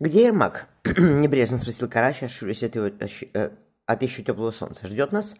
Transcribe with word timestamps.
«Где 0.00 0.24
Ермак?»— 0.24 0.66
небрежно 0.84 1.58
спросил 1.58 1.86
Карача, 1.86 2.24
ощурясь 2.24 2.62
от, 2.62 2.74
его, 2.74 2.86
э, 2.86 3.50
от 3.84 4.02
еще 4.02 4.22
теплого 4.22 4.50
солнца. 4.50 4.86
«Ждет 4.86 5.12
нас?» 5.12 5.36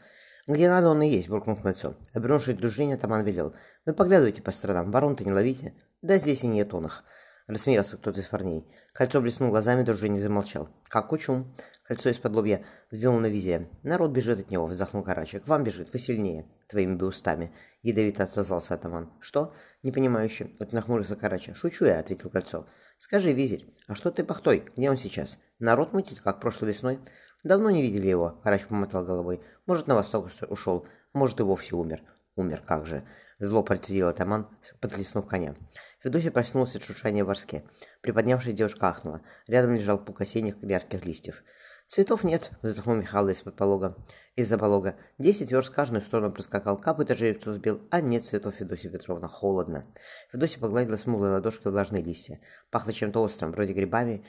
«Где 0.47 0.69
надо, 0.69 0.91
он 0.91 1.01
и 1.01 1.09
есть»,— 1.09 1.29
буркнул 1.31 1.57
Кнальцо. 1.57 1.97
Обернувшись 2.13 2.57
к 2.57 2.59
дружине, 2.59 2.99
Таман 2.99 3.25
велел. 3.25 3.55
«Вы 3.87 3.95
поглядывайте 3.95 4.43
по 4.43 4.51
сторонам, 4.51 4.91
ворон-то 4.91 5.25
не 5.25 5.33
ловите». 5.33 5.73
«Да 6.03 6.19
здесь 6.19 6.45
и 6.45 6.47
нет 6.47 6.75
он 6.75 6.87
их»,— 6.87 7.05
рассмеялся 7.47 7.97
кто-то 7.97 8.21
из 8.21 8.27
парней. 8.27 8.71
Кольцо 8.93 9.23
блеснул 9.23 9.49
глазами, 9.49 9.83
дружинник 9.83 10.21
замолчал. 10.21 10.69
«Как 10.89 11.09
кучум?» 11.09 11.55
Кольцо 11.85 12.11
из-под 12.11 12.35
лобья 12.35 12.63
взял 12.91 13.15
на 13.15 13.27
визире. 13.27 13.67
«Народ 13.83 14.11
бежит 14.11 14.41
от 14.41 14.51
него»,— 14.51 14.67
вздохнул 14.69 15.03
Карачек. 15.03 15.49
«Вам 15.49 15.65
бежит, 15.65 15.91
вы 15.91 15.99
сильнее, 15.99 16.45
твоими 16.69 16.97
бы 16.97 17.07
устами». 17.07 17.51
Ядовито 17.83 18.25
отозвался 18.25 18.75
атаман. 18.75 19.11
«Что?» 19.21 19.55
«Непонимающе»,— 19.83 20.51
это 20.59 20.75
нахмурился 20.75 21.17
Карача. 21.17 21.55
«Шучу 21.55 21.87
я»,— 21.87 21.99
ответил 22.01 22.29
Кольцо. 22.29 22.67
«Скажи, 23.01 23.33
визирь, 23.33 23.65
а 23.87 23.95
что 23.95 24.11
ты 24.11 24.25
пахтой? 24.25 24.63
Где 24.77 24.91
он 24.91 24.99
сейчас? 24.99 25.39
Народ 25.59 25.95
мутит, 25.95 26.21
как 26.21 26.39
прошлой 26.39 26.69
весной?» 26.69 27.01
«Давно 27.43 27.71
не 27.71 27.81
видели 27.81 28.09
его»,— 28.09 28.39
Карач 28.45 28.67
помотал 28.67 29.07
головой. 29.07 29.41
«Может, 29.65 29.87
на 29.87 29.95
восток 29.95 30.29
ушел, 30.51 30.87
а 31.15 31.19
может, 31.19 31.41
и 31.41 31.43
вовсе 31.43 31.77
умер». 31.77 32.03
«Умер, 32.37 32.63
как 32.67 32.85
же!» 32.85 33.09
Зло 33.39 33.63
процедил 33.63 34.09
атаман, 34.09 34.49
подхлестнув 34.81 35.27
коня. 35.27 35.57
Федосия 36.01 36.31
проснулся 36.31 36.77
от 36.77 36.85
шуршания 36.85 37.25
в 37.25 37.29
ворске. 37.29 37.65
Приподнявшись, 38.03 38.55
девушка 38.55 38.89
ахнула. 38.89 39.23
Рядом 39.47 39.75
лежал 39.75 39.99
пук 39.99 40.21
осенних 40.21 40.63
ярких 40.63 41.07
листьев. 41.07 41.43
«Цветов 41.91 42.23
нет»,— 42.23 42.53
вздохнул 42.63 42.95
Михаил 42.95 43.31
из-под 43.31 43.57
полога. 43.57 43.97
Из-за 44.37 44.59
полога. 44.59 44.95
Десять 45.19 45.51
верст 45.51 45.71
каждую 45.71 46.03
сторону 46.03 46.31
проскакал, 46.33 46.81
капы 46.81 47.05
жеребцу 47.05 47.53
сбил, 47.53 47.81
а 47.91 48.01
нет 48.01 48.25
цветов, 48.25 48.55
Федосия 48.55 48.91
Петровна, 48.91 49.27
холодно. 49.27 49.83
Федосия 50.31 50.61
погладила 50.61 50.97
смуглой 50.97 51.33
ладошкой 51.33 51.73
влажные 51.73 52.01
листья. 52.01 52.41
Пахло 52.71 52.93
чем-то 52.93 53.21
острым, 53.21 53.51
вроде 53.51 53.73
грибами 53.73 54.25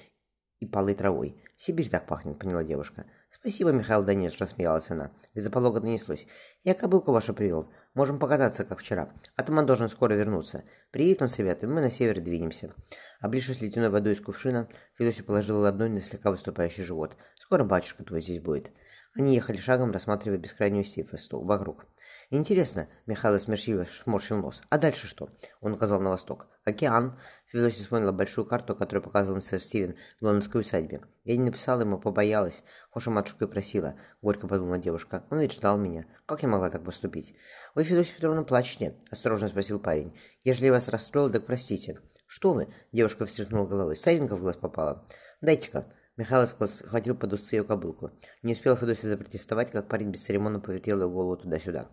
и 0.59 0.65
полой 0.65 0.95
травой. 0.95 1.43
«Сибирь 1.55 1.89
так 1.89 2.07
пахнет»,— 2.07 2.37
поняла 2.39 2.63
девушка. 2.63 3.05
«Спасибо, 3.29 3.71
Михаил 3.71 4.03
Данилович»,— 4.03 4.37
рассмеялась 4.39 4.89
она. 4.89 5.11
Из-за 5.35 5.51
полога 5.51 5.81
донеслось. 5.81 6.25
«Я 6.63 6.73
кобылку 6.73 7.11
вашу 7.11 7.35
привел. 7.35 7.71
Можем 7.93 8.17
покататься, 8.17 8.65
как 8.65 8.79
вчера. 8.79 9.13
Атаман 9.35 9.67
должен 9.67 9.87
скоро 9.89 10.13
вернуться. 10.15 10.63
Приедет 10.91 11.21
он 11.21 11.29
советуем, 11.29 11.73
мы 11.73 11.81
на 11.81 11.91
север 11.91 12.21
двинемся». 12.21 12.73
Облившись 13.19 13.61
ледяной 13.61 13.89
водой 13.89 14.13
из 14.13 14.21
кувшина, 14.21 14.67
Федосия 14.97 15.23
положила 15.23 15.59
ладонь 15.59 15.93
на 15.93 16.01
слегка 16.01 16.31
выступающий 16.31 16.83
живот. 16.83 17.15
«Скоро 17.51 17.65
батюшка 17.65 18.05
твой 18.05 18.21
здесь 18.21 18.39
будет». 18.39 18.71
Они 19.13 19.35
ехали 19.35 19.57
шагом, 19.57 19.91
рассматривая 19.91 20.37
бескрайнюю 20.37 20.85
степь 20.85 21.09
вокруг. 21.33 21.85
«Интересно»,— 22.29 22.87
Михаил 23.07 23.37
смерчиво 23.41 23.83
сморщил 23.83 24.37
нос. 24.37 24.61
«А 24.69 24.77
дальше 24.77 25.05
что?» 25.05 25.27
Он 25.59 25.73
указал 25.73 25.99
на 25.99 26.11
восток. 26.11 26.47
«Океан». 26.63 27.19
Федосия 27.47 27.81
вспомнила 27.81 28.13
большую 28.13 28.45
карту, 28.45 28.73
которую 28.73 29.03
показывал 29.03 29.35
мистер 29.35 29.61
Стивен 29.61 29.97
в 30.21 30.23
лондонской 30.23 30.61
усадьбе. 30.61 31.01
Я 31.25 31.35
не 31.35 31.43
написала 31.43 31.81
ему, 31.81 31.99
побоялась. 31.99 32.63
Хоша 32.89 33.11
матушка 33.11 33.43
и 33.43 33.47
просила. 33.49 33.95
Горько 34.21 34.47
подумала 34.47 34.77
девушка. 34.77 35.25
Он 35.29 35.41
ведь 35.41 35.51
ждал 35.51 35.77
меня. 35.77 36.05
Как 36.25 36.43
я 36.43 36.47
могла 36.47 36.69
так 36.69 36.85
поступить? 36.85 37.35
«Вы, 37.75 37.83
Федосия 37.83 38.13
Петровна, 38.13 38.43
плачете?»– 38.43 38.95
осторожно 39.11 39.49
спросил 39.49 39.77
парень. 39.77 40.17
«Ежели 40.45 40.67
я 40.67 40.71
вас 40.71 40.87
расстроил, 40.87 41.29
так 41.29 41.45
простите». 41.45 41.99
«Что 42.27 42.53
вы?»– 42.53 42.69
девушка 42.93 43.25
встряхнула 43.25 43.67
головой. 43.67 43.97
«Саринка 43.97 44.37
в 44.37 44.39
глаз 44.39 44.55
попала». 44.55 45.05
«Дайте-ка». 45.41 45.93
Михаил 46.21 46.47
схватил 46.47 47.15
под 47.15 47.33
усы 47.33 47.55
ее 47.55 47.63
кобылку. 47.63 48.11
Не 48.43 48.53
успел 48.53 48.75
Федосия 48.75 49.07
запротестовать, 49.07 49.71
как 49.71 49.87
парень 49.87 50.11
бесцеремонно 50.11 50.59
повертел 50.59 51.01
ее 51.01 51.09
голову 51.09 51.35
туда-сюда. 51.35 51.89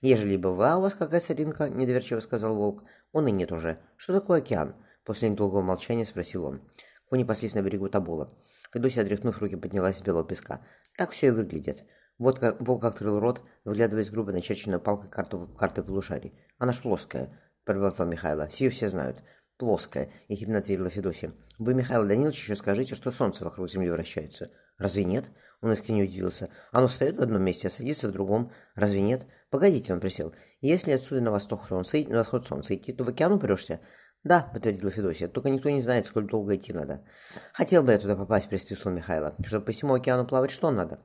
«Ежели 0.00 0.36
была 0.36 0.78
у 0.78 0.82
вас 0.82 0.94
какая 0.94 1.20
соринка?»– 1.20 1.68
недоверчиво 1.68 2.20
сказал 2.20 2.54
волк. 2.54 2.84
«Он 3.10 3.26
и 3.26 3.32
нет 3.32 3.50
уже. 3.50 3.80
Что 3.96 4.12
такое 4.12 4.38
океан?» 4.38 4.76
После 5.04 5.30
недолгого 5.30 5.62
молчания 5.62 6.06
спросил 6.06 6.44
он. 6.44 6.62
Кони 7.10 7.24
паслись 7.24 7.56
на 7.56 7.62
берегу 7.62 7.88
Табула. 7.88 8.28
Федосия, 8.72 9.00
отряхнув 9.00 9.38
руки, 9.38 9.56
поднялась 9.56 9.96
с 9.96 10.02
белого 10.02 10.24
песка. 10.24 10.64
Так 10.96 11.10
все 11.10 11.26
и 11.26 11.30
выглядит. 11.30 11.82
Вот 12.18 12.38
как 12.38 12.60
волк 12.60 12.84
открыл 12.84 13.18
рот, 13.18 13.42
выглядывая 13.64 14.04
из 14.04 14.12
грубо 14.12 14.30
начерченную 14.30 14.80
палкой 14.80 15.10
карту, 15.10 15.48
карты 15.58 15.82
полушарий. 15.82 16.38
«Она 16.56 16.72
ж 16.72 16.82
плоская»,– 16.82 17.36
пробормотал 17.64 18.06
Михайло. 18.06 18.48
«Сию 18.52 18.70
все 18.70 18.88
знают». 18.88 19.16
«Плоская»,– 19.62 20.10
ехидно 20.28 20.58
ответила 20.58 20.90
Федосия. 20.90 21.34
«Вы, 21.60 21.74
Михаил 21.74 22.04
Данилович, 22.04 22.36
еще 22.36 22.56
скажите, 22.56 22.96
что 22.96 23.12
солнце 23.12 23.44
вокруг 23.44 23.70
Земли 23.70 23.90
вращается». 23.90 24.50
«Разве 24.76 25.04
нет?» 25.04 25.24
Он 25.60 25.70
искренне 25.70 26.02
удивился. 26.02 26.48
«Оно 26.72 26.88
стоит 26.88 27.16
в 27.16 27.22
одном 27.22 27.42
месте, 27.42 27.68
а 27.68 27.70
садится 27.70 28.08
в 28.08 28.10
другом. 28.10 28.50
Разве 28.74 29.00
нет?» 29.00 29.24
«Погодите», 29.50 29.92
он 29.92 30.00
присел. 30.00 30.34
«Если 30.62 30.90
отсюда 30.90 31.20
на 31.20 31.30
восток 31.30 31.68
солнца, 31.68 31.96
на 32.08 32.16
восход 32.16 32.44
солнца 32.44 32.74
идти, 32.74 32.92
то 32.92 33.04
в 33.04 33.08
океан 33.08 33.34
упрешься?» 33.34 33.78
«Да»,— 34.24 34.50
подтвердила 34.52 34.90
Федосия,— 34.90 35.28
«только 35.28 35.48
никто 35.48 35.70
не 35.70 35.80
знает, 35.80 36.06
сколько 36.06 36.28
долго 36.28 36.56
идти 36.56 36.72
надо». 36.72 37.04
«Хотел 37.52 37.84
бы 37.84 37.92
я 37.92 38.00
туда 38.00 38.16
попасть»,— 38.16 38.48
присвистнул 38.50 38.92
Михайло. 38.92 39.36
«Чтобы 39.46 39.66
по 39.66 39.70
всему 39.70 39.94
океану 39.94 40.26
плавать, 40.26 40.50
что 40.50 40.72
надо?» 40.72 40.98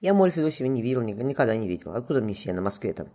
«Я 0.00 0.12
море 0.12 0.32
Федосева 0.32 0.68
не 0.68 0.82
видел, 0.82 1.00
никогда 1.00 1.56
не 1.56 1.66
видел. 1.66 1.94
Откуда 1.94 2.20
мне 2.20 2.34
все 2.34 2.52
на 2.52 2.60
Москве-то?» 2.60 3.08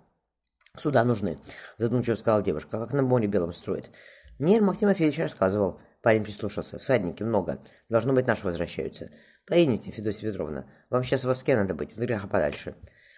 «Суда 0.76 1.04
нужны»,— 1.04 1.38
задумчиво 1.78 2.16
сказала 2.16 2.42
девушка,— 2.42 2.80
«как 2.80 2.94
на 2.94 3.04
море 3.04 3.28
белом 3.28 3.54
строит». 3.54 3.92
«Мне 4.40 4.56
Ермак 4.56 4.78
Тимофеевич 4.78 5.20
рассказывал». 5.20 5.82
Парень 6.02 6.24
прислушался. 6.24 6.78
«Всадники 6.78 7.24
много. 7.24 7.60
Должно 7.90 8.14
быть, 8.14 8.28
наши 8.28 8.46
возвращаются. 8.46 9.10
Поедемте, 9.46 9.92
Федосия 9.92 10.30
Петровна. 10.30 10.66
Вам 10.90 11.04
сейчас 11.04 11.22
в 11.22 11.28
Воске 11.28 11.56
надо 11.56 11.74
быть, 11.74 11.92
от 11.92 11.98
греха 11.98 12.28
подальше». 12.28 12.76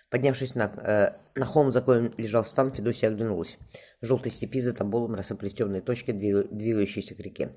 Поднявшись 0.09 0.56
на, 0.56 0.63
э, 0.63 1.12
на 1.35 1.46
холм, 1.46 1.72
за 1.72 1.81
коем 1.81 2.13
лежал 2.18 2.44
стан, 2.44 2.72
Федосия 2.72 3.09
оглянулась. 3.09 3.59
В 4.02 4.06
желтой 4.06 4.31
степи 4.31 4.59
за 4.59 4.74
тоболом 4.74 5.13
рассыпались 5.13 5.53
точки, 5.84 6.12
двигающиеся 6.12 7.13
к 7.16 7.19
реке. 7.19 7.53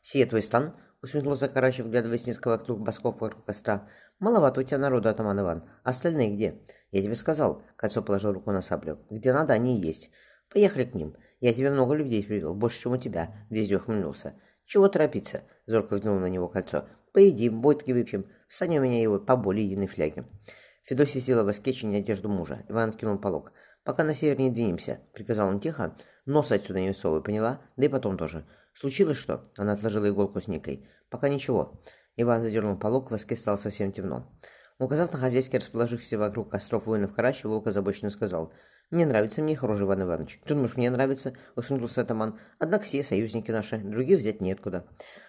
«Сия 0.00 0.26
твой 0.26 0.42
стан?»— 0.42 0.74
усмехнулся 1.02 1.48
Карачев, 1.48 1.86
вглядываясь 1.86 2.26
низкого 2.26 2.52
вокруг 2.52 2.80
босков 2.80 3.20
вокруг 3.20 3.44
костра. 3.44 3.88
«Маловато 4.20 4.60
у 4.60 4.62
тебя 4.62 4.78
народу, 4.78 5.08
атаман 5.08 5.40
Иван. 5.40 5.64
Остальные 5.84 6.30
где?» 6.30 6.62
«Я 6.92 7.02
тебе 7.02 7.16
сказал»,— 7.16 7.62
Кольцо 7.76 8.02
положил 8.02 8.32
руку 8.32 8.52
на 8.52 8.62
саблю. 8.62 8.98
«Где 9.10 9.32
надо, 9.32 9.52
они 9.52 9.78
и 9.78 9.86
есть. 9.86 10.10
Поехали 10.48 10.84
к 10.84 10.94
ним. 10.94 11.16
Я 11.42 11.52
тебе 11.52 11.72
много 11.72 11.94
людей 11.94 12.22
привел, 12.22 12.54
больше, 12.54 12.80
чем 12.82 12.92
у 12.92 12.96
тебя»,— 12.96 13.34
везде 13.50 13.76
ухмыльнулся. 13.76 14.34
«Чего 14.64 14.86
торопиться?»— 14.86 15.42
зорко 15.66 15.94
взглянул 15.94 16.20
на 16.20 16.28
него 16.30 16.46
Кольцо. 16.46 16.86
«Поедим, 17.12 17.62
водки 17.62 17.90
выпьем. 17.90 18.26
Встань 18.48 18.78
у 18.78 18.80
меня 18.80 19.02
его 19.02 19.18
поболее 19.18 19.66
единой 19.66 19.88
фляги». 19.88 20.24
Федосия 20.84 21.20
села 21.20 21.42
в 21.42 21.48
оскечи 21.48 21.84
одежду 21.84 22.28
мужа. 22.28 22.64
Иван 22.68 22.90
откинул 22.90 23.18
полог. 23.18 23.52
«Пока 23.82 24.04
на 24.04 24.14
север 24.14 24.38
не 24.38 24.52
двинемся»,— 24.52 25.00
приказал 25.14 25.48
он 25.48 25.58
тихо. 25.58 25.96
«Нос 26.26 26.52
отсюда 26.52 26.78
не 26.78 26.88
высовывай, 26.90 27.24
поняла? 27.24 27.60
Да 27.76 27.86
и 27.86 27.88
потом 27.88 28.16
тоже. 28.16 28.46
Случилось 28.72 29.16
что?» 29.16 29.42
Она 29.56 29.72
отложила 29.72 30.08
иголку 30.08 30.40
с 30.40 30.46
никой. 30.46 30.86
«Пока 31.10 31.28
ничего». 31.28 31.82
Иван 32.16 32.42
задернул 32.42 32.76
полог, 32.76 33.08
в 33.08 33.10
воске 33.10 33.34
стало 33.34 33.56
совсем 33.56 33.90
темно. 33.90 34.30
Указав 34.78 35.12
на 35.12 35.18
хозяйски 35.18 35.56
расположившихся 35.56 36.18
вокруг 36.18 36.50
костров 36.50 36.86
воинов 36.86 37.12
Карачи, 37.14 37.48
волк 37.48 37.66
озабоченно 37.66 38.10
сказал. 38.10 38.52
«Не 38.92 39.06
нравится 39.06 39.40
мне 39.40 39.58
рожа, 39.58 39.84
Иван 39.84 40.02
Иванович. 40.02 40.38
Ты 40.44 40.52
думаешь, 40.54 40.76
мне 40.76 40.90
нравится?»— 40.90 41.32
усмехнулся 41.56 42.02
атаман. 42.02 42.38
«Однако 42.58 42.84
все 42.84 43.02
союзники 43.02 43.50
наши, 43.50 43.78
других 43.78 44.18
взять 44.18 44.42
неоткуда. 44.42 44.86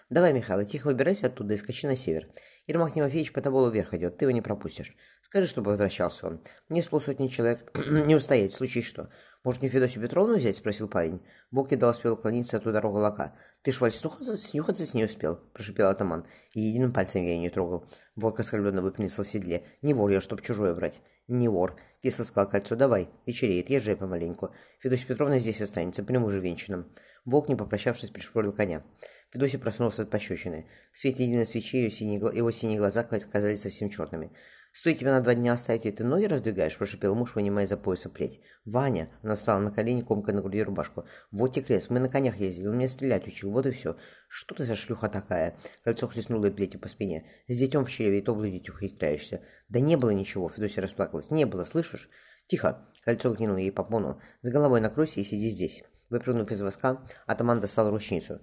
Давай, 0.10 0.34
Михаил, 0.34 0.68
тихо 0.68 0.88
выбирайся 0.88 1.28
оттуда 1.28 1.54
и 1.54 1.58
скачи 1.58 1.88
на 1.88 1.96
север. 1.96 2.28
Ермак 2.68 2.94
Тимофеевич 2.94 3.32
по 3.32 3.40
тоболу 3.40 3.70
вверх 3.70 3.94
идет, 3.94 4.18
ты 4.18 4.26
его 4.26 4.32
не 4.32 4.42
пропустишь. 4.42 4.94
Скажи, 5.22 5.48
чтобы 5.48 5.72
возвращался 5.72 6.28
он. 6.28 6.42
Мне 6.68 6.84
с 6.84 6.88
полсотни 6.88 7.30
человек 7.30 7.72
не 8.06 8.16
устоять, 8.16 8.54
случай 8.54 8.82
что. 8.82 9.10
Может, 9.46 9.62
не 9.62 9.70
Федосию 9.70 10.04
Петровну 10.04 10.36
взять?»— 10.36 10.56
спросил 10.58 10.88
парень. 10.88 11.22
Бог 11.52 11.72
едва 11.72 11.92
успел 11.92 12.14
уклониться 12.14 12.58
от 12.58 12.66
удара 12.66 12.88
лака. 12.88 13.36
«Ты 13.62 13.72
ж, 13.74 13.82
Валь, 13.82 13.92
снюхаться, 13.92 14.38
снюхаться 14.38 14.86
с 14.86 14.94
ней 14.94 15.06
успел»,— 15.06 15.38
прошипел 15.54 15.88
атаман. 15.88 16.26
И 16.54 16.62
единым 16.62 16.94
пальцем 16.94 17.24
я 17.24 17.32
ее 17.32 17.40
не 17.40 17.50
трогал. 17.50 17.86
Волк 18.16 18.40
оскорбленно 18.40 18.82
выпрямился 18.82 19.24
в 19.24 19.28
седле. 19.28 19.66
«Не 19.82 19.94
вор 19.94 20.12
я, 20.12 20.22
чтоб 20.22 20.42
чужое 20.42 20.74
брать». 20.74 21.02
«Не 21.28 21.50
вор»,— 21.50 21.78
кисло 22.04 22.24
сказал 22.24 22.50
кольцо. 22.50 22.76
«Давай, 22.76 23.10
вечереет, 23.26 23.70
езжай 23.70 23.96
помаленьку. 23.96 24.54
Федосия 24.80 25.06
Петровна 25.06 25.40
здесь 25.40 25.62
останется, 25.62 26.04
по 26.04 26.12
нему 26.12 26.30
же 26.30 26.42
венчанным». 26.42 26.92
Волк, 27.26 27.48
не 27.48 27.56
попрощавшись, 27.56 28.10
пришпорил 28.10 28.52
коня. 28.52 28.84
Федосий 29.32 29.58
проснулся 29.58 30.04
от 30.04 30.10
пощечины. 30.10 30.68
В 30.92 30.98
свете 30.98 31.24
единой 31.24 31.46
свечи 31.46 31.78
его 31.78 31.90
синие, 31.90 32.20
его 32.20 32.52
синие 32.52 32.78
глаза 32.78 33.04
казались 33.04 33.62
совсем 33.62 33.90
черными. 33.90 34.32
«Стой, 34.76 34.96
тебя 34.96 35.12
на 35.12 35.22
два 35.22 35.36
дня 35.36 35.54
оставить, 35.54 35.86
и 35.86 35.92
ты 35.92 36.04
ноги 36.04 36.26
раздвигаешь?»– 36.26 36.76
прошипел 36.80 37.14
муж, 37.14 37.36
вынимая 37.36 37.68
за 37.68 37.78
пояса 37.78 38.10
плеть. 38.10 38.42
«Ваня!»– 38.66 39.10
она 39.22 39.36
встала 39.36 39.60
на 39.60 39.72
колени, 39.72 40.02
комкой 40.02 40.34
на 40.34 40.42
груди 40.42 40.64
рубашку. 40.64 41.06
«Вот 41.30 41.54
те 41.54 41.62
крест, 41.62 41.92
мы 41.92 42.00
на 42.00 42.10
конях 42.10 42.38
ездили, 42.38 42.66
он 42.66 42.80
меня 42.80 42.90
стрелять 42.90 43.28
учил, 43.28 43.52
вот 43.52 43.68
и 43.68 43.72
все. 43.72 43.98
Что 44.28 44.56
ты 44.56 44.66
за 44.66 44.76
шлюха 44.76 45.10
такая?» 45.10 45.56
Кольцо 45.84 46.08
хлестнуло 46.08 46.50
плетью 46.50 46.80
по 46.80 46.88
спине. 46.88 47.30
«С 47.48 47.56
детем 47.56 47.86
в 47.86 47.92
чреве 47.92 48.18
и 48.18 48.22
то 48.24 48.34
блудить 48.34 48.68
ухитряешься». 48.68 49.42
«Да 49.70 49.80
не 49.80 49.96
было 49.96 50.10
ничего!»– 50.10 50.50
Федосия 50.56 50.82
расплакалась. 50.82 51.30
«Не 51.30 51.46
было, 51.46 51.66
слышишь?» 51.66 52.10
«Тихо!»– 52.48 52.90
кольцо 53.06 53.32
гнинуло 53.32 53.58
ей 53.58 53.72
по 53.72 53.84
пону. 53.84 54.20
«С 54.42 54.50
головой 54.50 54.82
накройся 54.82 55.20
и 55.20 55.24
сиди 55.24 55.52
здесь». 55.52 55.84
Выпрыгнув 56.10 56.52
из 56.52 56.62
воска, 56.62 57.08
атаман 57.28 57.60
достал 57.60 57.92
ручницу. 57.92 58.42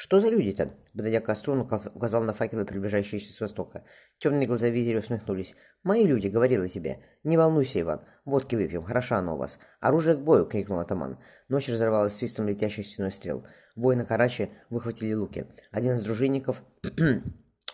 «Что 0.00 0.20
за 0.20 0.28
люди-то?» 0.28 0.70
Подойдя 0.94 1.18
к 1.20 1.24
костру, 1.24 1.54
он 1.54 1.62
указал 1.62 2.22
на 2.22 2.32
факелы, 2.32 2.64
приближающиеся 2.64 3.32
с 3.32 3.40
востока. 3.40 3.82
Темные 4.18 4.46
глаза 4.46 4.68
визиря 4.68 5.00
усмехнулись. 5.00 5.56
«Мои 5.82 6.06
люди, 6.06 6.28
говорила 6.28 6.68
тебе. 6.68 6.98
Не 7.24 7.36
волнуйся, 7.36 7.80
Иван. 7.80 8.02
Водки 8.24 8.54
выпьем, 8.54 8.84
хороша 8.84 9.18
оно 9.18 9.34
у 9.34 9.38
вас. 9.38 9.58
Оружие 9.80 10.16
к 10.16 10.20
бою!»— 10.20 10.46
крикнул 10.48 10.78
атаман. 10.78 11.18
Ночь 11.48 11.68
разорвалась 11.68 12.14
свистом 12.14 12.46
летящих 12.46 12.86
стеной 12.86 13.10
стрел. 13.10 13.44
Воины 13.74 14.06
Карачи 14.06 14.50
выхватили 14.70 15.14
луки. 15.14 15.46
Один 15.72 15.94
из 15.96 16.04
дружинников 16.04 16.62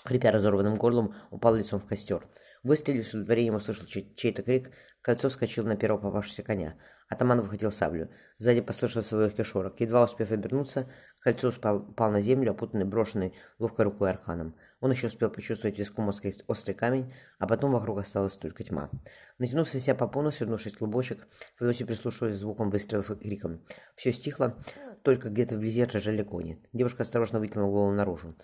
Хрипя 0.04 0.30
разорванным 0.32 0.76
горлом, 0.76 1.14
упал 1.30 1.54
лицом 1.54 1.78
в 1.78 1.86
костер. 1.86 2.26
Выстрелив 2.64 3.06
с 3.06 3.10
удовлетворением 3.10 3.56
услышал 3.56 3.86
чей-то 3.86 4.42
крик, 4.42 4.70
кольцо 5.02 5.28
вскочил 5.28 5.64
на 5.64 5.76
первого 5.76 6.00
попавшегося 6.00 6.42
коня. 6.42 6.76
Атаман 7.10 7.42
выхватил 7.42 7.70
саблю. 7.70 8.08
Сзади 8.38 8.62
послышался 8.62 9.20
легкий 9.20 9.42
шорох. 9.42 9.78
Едва 9.78 10.04
успев 10.04 10.30
обернуться, 10.30 10.88
кольцо 11.20 11.50
упал, 11.50 11.76
упал 11.76 12.10
на 12.10 12.22
землю, 12.22 12.52
опутанный 12.52 12.86
брошенной 12.86 13.34
ловкой 13.58 13.84
рукой 13.84 14.08
арканом. 14.08 14.56
Он 14.80 14.90
еще 14.90 15.08
успел 15.08 15.28
почувствовать 15.28 15.78
виском 15.78 16.08
острый 16.08 16.72
камень, 16.72 17.12
а 17.38 17.46
потом 17.46 17.72
вокруг 17.72 17.98
осталась 17.98 18.38
только 18.38 18.64
тьма. 18.64 18.90
Натянув 19.38 19.72
на 19.72 19.80
себя 19.80 19.94
попону, 19.94 20.32
свернувшись 20.32 20.74
клубочек, 20.74 21.26
Федосий 21.58 21.84
прислушиваясь 21.84 22.36
звуком 22.36 22.70
выстрелов 22.70 23.10
и 23.10 23.16
криком. 23.16 23.62
Все 23.94 24.10
стихло, 24.10 24.56
только 25.02 25.28
где-то 25.28 25.56
вблизи 25.56 25.84
ржали 25.84 26.22
кони. 26.22 26.62
Девушка 26.72 27.02
осторожно 27.02 27.40
вытянула 27.40 27.70
голову 27.70 27.92
наружу. 27.92 28.34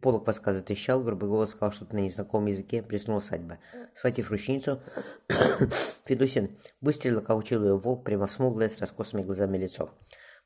Полок 0.00 0.24
подска 0.24 0.52
затрещал, 0.52 1.02
грубый 1.02 1.28
голос 1.28 1.50
сказал 1.50 1.72
что-то 1.72 1.94
на 1.94 2.00
незнакомом 2.00 2.46
языке, 2.46 2.82
плеснула 2.82 3.18
усадьба. 3.18 3.58
Схватив 3.94 4.30
ручницу, 4.30 4.82
Федосин 6.04 6.58
выстрелил, 6.80 7.20
как 7.20 7.36
учил 7.36 7.64
ее 7.64 7.76
волк, 7.76 8.04
прямо 8.04 8.26
в 8.26 8.32
смуглое 8.32 8.68
с 8.68 8.80
раскосыми 8.80 9.22
глазами 9.22 9.58
лицо. 9.58 9.90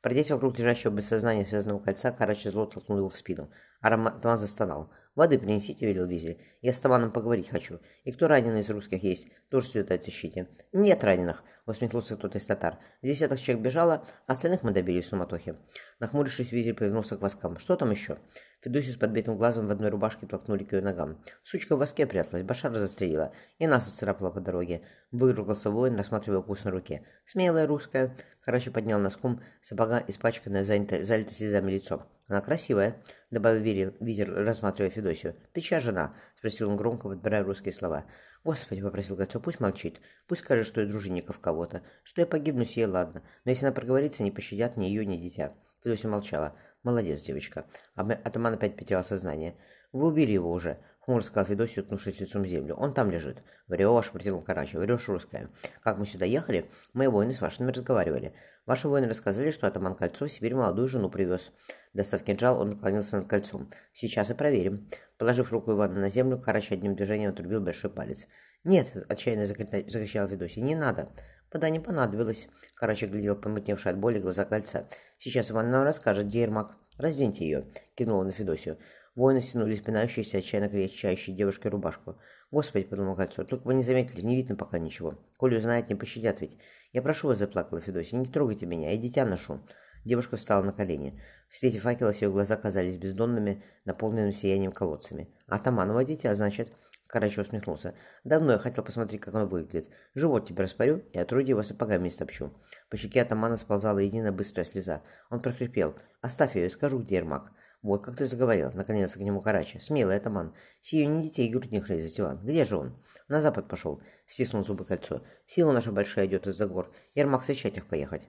Пройдясь 0.01 0.31
вокруг 0.31 0.57
лежащего 0.57 0.91
без 0.91 1.07
сознания 1.07 1.45
связанного 1.45 1.79
кольца, 1.79 2.11
Карачи 2.11 2.49
зло 2.49 2.65
толкнул 2.65 2.97
его 2.97 3.09
в 3.09 3.17
спину. 3.17 3.51
Ароматман 3.81 4.37
застонал. 4.37 4.91
«Воды 5.13 5.37
принесите»,— 5.37 5.85
велел 5.87 6.07
Визель. 6.07 6.41
«Я 6.61 6.73
с 6.73 6.79
Таманом 6.79 7.11
поговорить 7.11 7.49
хочу. 7.49 7.79
И 8.05 8.11
кто 8.11 8.27
раненый 8.27 8.61
из 8.61 8.69
русских 8.69 9.03
есть, 9.03 9.27
тоже 9.49 9.67
сюда 9.67 9.97
тащите». 9.97 10.47
«Нет 10.71 11.03
раненых»,— 11.03 11.43
усмехнулся 11.65 12.15
кто-то 12.15 12.37
из 12.37 12.45
татар. 12.45 12.79
«Десяток 13.01 13.39
человек 13.39 13.63
бежало, 13.63 14.05
а 14.25 14.31
остальных 14.31 14.63
мы 14.63 14.71
добили 14.71 15.01
в 15.01 15.05
суматохе». 15.05 15.57
Нахмурившись, 15.99 16.51
Визель 16.51 16.73
повернулся 16.73 17.17
к 17.17 17.21
воскам. 17.21 17.59
«Что 17.59 17.75
там 17.75 17.91
еще?» 17.91 18.17
Федосию 18.61 18.93
с 18.93 18.97
подбитым 18.97 19.37
глазом 19.37 19.65
в 19.65 19.71
одной 19.71 19.89
рубашке 19.89 20.27
толкнули 20.27 20.63
к 20.63 20.73
ее 20.73 20.81
ногам. 20.81 21.17
Сучка 21.43 21.75
в 21.75 21.79
воске 21.79 22.05
пряталась, 22.05 22.43
Башара 22.43 22.75
застрелила, 22.75 23.33
и 23.57 23.65
нас 23.65 23.87
отцарапала 23.87 24.29
по 24.29 24.39
дороге. 24.39 24.83
Выругался 25.11 25.71
воин, 25.71 25.95
рассматривая 25.95 26.39
укус 26.39 26.63
на 26.63 26.69
руке. 26.69 27.03
Смелая 27.25 27.65
русская. 27.65 28.15
Короче, 28.45 28.69
поднял 28.69 28.99
носком 28.99 29.41
сапога, 29.63 30.03
испачканное, 30.07 30.63
залитое, 30.63 31.03
залитое 31.03 31.33
слезами 31.33 31.71
лицо. 31.71 32.05
Она 32.27 32.41
красивая, 32.41 32.97
добавил 33.31 33.61
Визер, 33.61 33.93
Визер, 33.99 34.31
рассматривая 34.31 34.91
Федосию. 34.91 35.35
Ты 35.53 35.61
чья 35.61 35.79
жена? 35.79 36.13
Спросил 36.37 36.69
он 36.69 36.77
громко, 36.77 37.09
подбирая 37.09 37.43
русские 37.43 37.73
слова. 37.73 38.05
Господи, 38.43 38.81
попросил 38.81 39.15
Гацо, 39.15 39.39
пусть 39.39 39.59
молчит. 39.59 39.99
Пусть 40.27 40.41
скажет, 40.41 40.67
что 40.67 40.81
я 40.81 40.87
дружинников 40.87 41.39
кого-то. 41.39 41.81
Что 42.03 42.21
я 42.21 42.27
погибну, 42.27 42.63
сей 42.63 42.85
ладно. 42.85 43.23
Но 43.43 43.51
если 43.51 43.65
она 43.65 43.73
проговорится, 43.73 44.21
не 44.21 44.31
пощадят 44.31 44.77
ни 44.77 44.85
ее, 44.85 45.05
ни 45.05 45.17
дитя. 45.17 45.53
Федосия 45.83 46.07
молчала. 46.07 46.55
«Молодец, 46.83 47.21
девочка». 47.21 47.65
Атаман 47.95 48.53
опять 48.53 48.75
потерял 48.75 49.03
сознание. 49.03 49.55
«Вы 49.91 50.07
убили 50.07 50.31
его 50.31 50.51
уже»,— 50.51 50.79
хмуро 51.01 51.21
сказал 51.21 51.45
Федосий, 51.45 51.81
уткнувшись 51.81 52.19
лицом 52.19 52.41
в 52.41 52.47
землю. 52.47 52.75
«Он 52.75 52.93
там 52.93 53.11
лежит». 53.11 53.43
«Врешь»,— 53.67 54.11
протянул 54.11 54.41
Карачи. 54.41 54.77
«Врешь, 54.77 55.07
русская». 55.07 55.49
«Как 55.81 55.99
мы 55.99 56.07
сюда 56.07 56.25
ехали, 56.25 56.71
мои 56.93 57.07
воины 57.07 57.33
с 57.33 57.41
вашими 57.41 57.71
разговаривали. 57.71 58.33
Ваши 58.65 58.87
воины 58.87 59.07
рассказали, 59.07 59.51
что 59.51 59.67
атаман 59.67 59.95
Кольцо 59.95 60.25
в 60.25 60.31
Сибирь 60.31 60.55
молодую 60.55 60.87
жену 60.87 61.09
привез». 61.09 61.51
Достав 61.93 62.23
кинжал, 62.23 62.59
он 62.59 62.71
наклонился 62.71 63.17
над 63.17 63.27
кольцом. 63.27 63.69
«Сейчас 63.93 64.31
и 64.31 64.33
проверим». 64.33 64.89
Положив 65.17 65.51
руку 65.51 65.73
Ивана 65.73 65.99
на 65.99 66.09
землю, 66.09 66.39
Карачи 66.39 66.73
одним 66.73 66.95
движением 66.95 67.31
отрубил 67.31 67.61
большой 67.61 67.91
палец. 67.91 68.27
«Нет!»— 68.63 68.91
отчаянно 69.09 69.45
закричал 69.45 70.27
Федосий. 70.27 70.61
«Не 70.61 70.75
надо!» 70.75 71.09
Вода 71.53 71.69
не 71.69 71.79
понадобилось. 71.79 72.47
Короче, 72.75 73.07
глядел 73.07 73.35
помутневший 73.35 73.91
от 73.91 73.97
боли 73.97 74.19
глаза 74.19 74.45
кольца. 74.45 74.87
Сейчас 75.17 75.51
Иван 75.51 75.69
нам 75.69 75.83
расскажет, 75.83 76.27
где 76.27 76.41
Ермак. 76.41 76.77
Разденьте 76.97 77.43
ее, 77.43 77.65
кивнула 77.95 78.23
на 78.23 78.31
Федосию. 78.31 78.77
Воины 79.15 79.41
стянули 79.41 79.75
спинающиеся, 79.75 80.37
отчаянно 80.37 80.69
кричащей 80.69 81.33
девушкой 81.33 81.67
рубашку. 81.67 82.17
«Господи»,— 82.49 82.85
подумал 82.89 83.15
кольцо,— 83.15 83.43
«только 83.45 83.65
бы 83.65 83.73
не 83.73 83.83
заметили, 83.83 84.21
не 84.21 84.37
видно 84.37 84.55
пока 84.55 84.79
ничего. 84.79 85.19
Коли 85.37 85.57
узнает, 85.57 85.89
не 85.89 85.95
пощадят 85.95 86.39
ведь. 86.39 86.57
Я 86.93 87.01
прошу 87.01 87.27
вас»,— 87.27 87.37
заплакала 87.39 87.81
Федосия,— 87.81 88.15
«не 88.17 88.27
трогайте 88.27 88.65
меня, 88.65 88.91
я 88.91 88.97
дитя 88.97 89.25
ношу». 89.25 89.59
Девушка 90.05 90.37
встала 90.37 90.63
на 90.63 90.71
колени. 90.71 91.21
В 91.49 91.57
свете 91.57 91.79
факела 91.79 92.11
ее 92.13 92.31
глаза 92.31 92.55
казались 92.55 92.95
бездонными, 92.95 93.63
наполненными 93.83 94.31
сиянием 94.31 94.71
колодцами. 94.71 95.29
«Атаманова 95.47 96.05
дитя, 96.05 96.33
значит?» 96.33 96.69
Карачо 97.11 97.41
усмехнулся. 97.41 97.93
«Давно 98.23 98.53
я 98.53 98.57
хотел 98.57 98.85
посмотреть, 98.85 99.19
как 99.19 99.33
он 99.33 99.45
выглядит. 99.49 99.89
Живот 100.15 100.47
тебе 100.47 100.63
распорю 100.63 101.03
и 101.11 101.19
отрудье 101.19 101.49
его 101.49 101.61
сапогами 101.61 102.07
стопчу». 102.07 102.53
По 102.89 102.95
щеке 102.95 103.21
атамана 103.21 103.57
сползала 103.57 103.99
единая 103.99 104.31
быстрая 104.31 104.65
слеза. 104.65 105.01
Он 105.29 105.41
прохрипел. 105.41 105.93
«Оставь 106.21 106.55
ее 106.55 106.67
и 106.67 106.69
скажу, 106.69 106.99
где 106.99 107.17
Ермак». 107.17 107.51
«Вот 107.81 108.05
как 108.05 108.15
ты 108.15 108.25
заговорил»,— 108.25 108.71
наконец 108.73 109.13
к 109.13 109.19
нему 109.19 109.41
Карачи. 109.41 109.79
«Смелый 109.79 110.15
атаман. 110.15 110.55
Сию 110.79 111.09
не 111.09 111.23
детей 111.23 111.49
грудних 111.49 111.89
резать, 111.89 112.17
Иван. 112.17 112.39
Где 112.45 112.63
же 112.63 112.77
он?» 112.77 113.03
«На 113.27 113.41
запад 113.41 113.67
пошел»,— 113.67 114.01
стиснул 114.25 114.63
зубы 114.63 114.85
кольцо. 114.85 115.21
«Сила 115.47 115.73
наша 115.73 115.91
большая 115.91 116.27
идет 116.27 116.47
из-за 116.47 116.65
гор. 116.65 116.93
Ермак 117.13 117.43
сычать 117.43 117.75
их 117.75 117.87
поехать». 117.87 118.25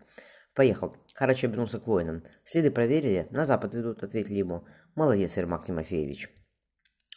«Поехал». 0.54 0.96
Карачи 1.14 1.46
обернулся 1.46 1.78
к 1.78 1.86
воинам. 1.86 2.24
«Следы 2.44 2.72
проверили? 2.72 3.28
На 3.30 3.46
запад 3.46 3.76
идут»,— 3.76 4.02
ответили 4.02 4.38
ему. 4.38 4.64
«Молодец, 4.96 5.36
Ермак 5.36 5.66
Тимофеевич». 5.66 6.41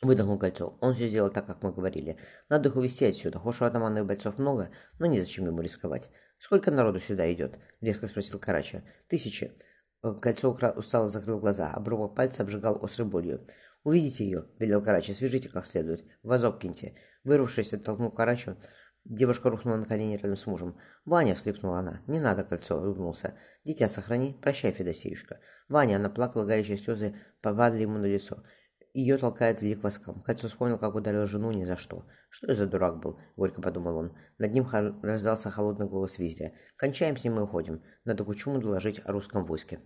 Выдохнул 0.01 0.37
кольцо. 0.37 0.77
Он 0.81 0.93
все 0.93 1.07
сделал 1.07 1.29
так, 1.29 1.45
как 1.47 1.63
мы 1.63 1.71
говорили. 1.71 2.17
Надо 2.49 2.69
их 2.69 2.75
увезти 2.75 3.05
отсюда. 3.05 3.39
Хошь 3.39 3.61
у 3.61 3.65
атаманных 3.65 4.05
бойцов 4.05 4.37
много, 4.37 4.69
но 4.99 5.05
незачем 5.05 5.47
ему 5.47 5.61
рисковать. 5.61 6.09
Сколько 6.37 6.69
народу 6.71 6.99
сюда 6.99 7.31
идет? 7.31 7.57
Резко 7.81 8.07
спросил 8.07 8.39
Карача. 8.39 8.83
Тысячи. 9.07 9.51
Э, 10.03 10.13
кольцо 10.21 10.51
устало 10.51 11.09
закрыл 11.09 11.39
глаза, 11.39 11.71
обрубок 11.71 12.15
пальца 12.15 12.43
обжигал 12.43 12.83
острой 12.83 13.07
болью. 13.07 13.47
«Увидите 13.83 14.23
ее»,— 14.23 14.45
велел 14.59 14.83
Карача,— 14.83 15.13
«свяжите 15.15 15.49
как 15.49 15.65
следует. 15.65 16.03
Вазок 16.23 16.59
киньте». 16.59 16.95
Вырвавшись, 17.23 17.73
оттолкнул 17.73 18.11
Карачу. 18.11 18.55
Девушка 19.03 19.49
рухнула 19.49 19.77
на 19.77 19.85
колени 19.85 20.17
рядом 20.17 20.37
с 20.37 20.45
мужем. 20.47 20.77
«Ваня!»— 21.05 21.33
всхлипнула 21.35 21.79
она. 21.79 22.01
«Не 22.07 22.19
надо, 22.19 22.43
кольцо!»— 22.43 22.77
улыбнулся. 22.81 23.35
«Дитя 23.63 23.89
сохрани. 23.89 24.37
Прощай, 24.41 24.71
Федосеюшка». 24.71 25.39
Ваня, 25.69 25.97
она 25.97 26.09
плакала, 26.09 26.45
горячие 26.45 26.77
слезы 26.77 27.15
повадали 27.41 27.83
ему 27.83 27.97
на 27.99 28.05
лицо. 28.05 28.43
Ее 28.95 29.17
толкает 29.17 29.61
вели 29.61 29.75
к 29.75 29.83
воскам. 29.83 30.23
Вспомнил, 30.23 30.79
как 30.79 30.95
ударил 30.95 31.27
жену 31.27 31.51
ни 31.51 31.65
за 31.65 31.75
что. 31.75 32.05
Что 32.29 32.47
это 32.47 32.55
за 32.55 32.65
дурак 32.65 33.01
был? 33.01 33.19
Горько 33.35 33.61
подумал 33.61 33.97
он. 33.97 34.15
Над 34.37 34.53
ним 34.53 34.65
раздался 35.03 35.51
холодный 35.51 35.85
голос 35.85 36.17
визря. 36.17 36.53
Кончаем 36.77 37.17
с 37.17 37.25
ним 37.25 37.37
и 37.37 37.41
уходим. 37.41 37.83
Надо 38.05 38.23
Кучуму 38.23 38.61
доложить 38.61 39.01
о 39.03 39.11
русском 39.11 39.43
войске. 39.43 39.81